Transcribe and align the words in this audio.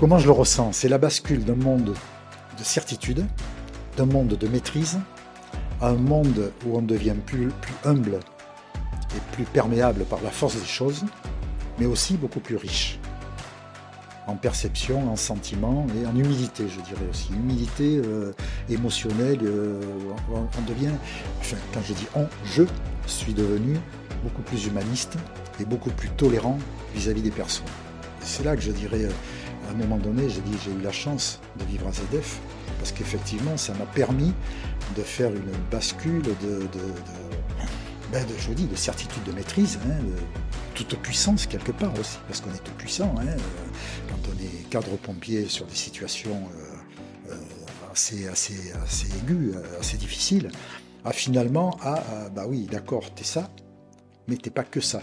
Comment 0.00 0.18
je 0.18 0.24
le 0.24 0.32
ressens? 0.32 0.72
C'est 0.72 0.88
la 0.88 0.96
bascule 0.96 1.44
d'un 1.44 1.56
monde 1.56 1.94
de 2.58 2.64
certitude, 2.64 3.26
d'un 3.98 4.06
monde 4.06 4.28
de 4.28 4.48
maîtrise, 4.48 4.98
à 5.82 5.88
un 5.90 5.96
monde 5.96 6.52
où 6.64 6.78
on 6.78 6.80
devient 6.80 7.16
plus, 7.26 7.50
humble 7.84 8.18
et 9.14 9.20
plus 9.32 9.44
perméable 9.44 10.06
par 10.06 10.22
la 10.22 10.30
force 10.30 10.56
des 10.56 10.64
choses, 10.64 11.04
mais 11.78 11.84
aussi 11.84 12.16
beaucoup 12.16 12.40
plus 12.40 12.56
riche 12.56 12.98
en 14.26 14.36
perception, 14.36 15.12
en 15.12 15.16
sentiment 15.16 15.86
et 16.00 16.06
en 16.06 16.16
humilité, 16.16 16.64
je 16.66 16.80
dirais 16.80 17.06
aussi. 17.10 17.34
Humilité 17.34 18.00
euh, 18.02 18.32
émotionnelle, 18.70 19.40
euh, 19.42 19.82
on, 20.32 20.62
devient, 20.66 20.94
quand 21.74 21.80
je 21.86 21.92
dis 21.92 22.06
on, 22.14 22.26
je 22.46 22.62
suis 23.06 23.34
devenu 23.34 23.76
beaucoup 24.22 24.42
plus 24.42 24.64
humaniste 24.64 25.18
et 25.60 25.66
beaucoup 25.66 25.90
plus 25.90 26.08
tolérant 26.08 26.56
vis-à-vis 26.94 27.20
des 27.20 27.30
personnes. 27.30 27.66
C'est 28.20 28.44
là 28.44 28.56
que 28.56 28.62
je 28.62 28.70
dirais, 28.70 29.04
euh, 29.04 29.10
à 29.70 29.72
un 29.72 29.76
moment 29.76 29.98
donné, 29.98 30.28
j'ai 30.28 30.40
dit 30.40 30.56
j'ai 30.64 30.72
eu 30.72 30.82
la 30.82 30.90
chance 30.90 31.40
de 31.58 31.64
vivre 31.64 31.86
à 31.86 31.92
ZDF, 31.92 32.40
parce 32.78 32.90
qu'effectivement, 32.90 33.56
ça 33.56 33.72
m'a 33.74 33.86
permis 33.86 34.32
de 34.96 35.02
faire 35.02 35.30
une 35.30 35.52
bascule 35.70 36.22
de, 36.22 36.68
ben, 38.10 38.26
je 38.38 38.52
dis, 38.52 38.66
de 38.66 38.74
certitude 38.74 39.22
de 39.22 39.32
maîtrise, 39.32 39.78
hein, 39.86 39.94
de 40.02 40.16
toute 40.74 40.98
puissance 40.98 41.46
quelque 41.46 41.70
part 41.70 41.92
aussi, 42.00 42.18
parce 42.26 42.40
qu'on 42.40 42.50
est 42.50 42.64
tout 42.64 42.72
puissant. 42.72 43.14
Hein, 43.20 43.36
quand 44.08 44.30
on 44.32 44.42
est 44.42 44.68
cadre 44.70 44.96
pompier 44.96 45.46
sur 45.46 45.66
des 45.66 45.76
situations 45.76 46.48
euh, 47.28 47.34
assez, 47.92 48.26
assez, 48.26 48.72
assez 48.82 49.06
aiguës, 49.18 49.54
assez 49.78 49.96
difficiles, 49.96 50.50
à 51.04 51.12
finalement, 51.12 51.78
à, 51.80 52.28
bah 52.34 52.44
oui, 52.48 52.66
d'accord, 52.68 53.14
t'es 53.14 53.24
ça, 53.24 53.50
mais 54.26 54.36
t'es 54.36 54.50
pas 54.50 54.64
que 54.64 54.80
ça. 54.80 55.02